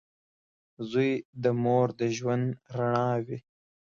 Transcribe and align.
•زوی 0.89 1.11
د 1.43 1.45
مور 1.63 1.87
د 1.99 2.01
ژوند 2.17 2.47
رڼا 2.77 3.09
وي. 3.25 3.37